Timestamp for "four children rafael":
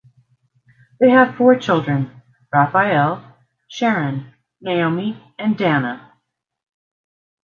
1.35-3.35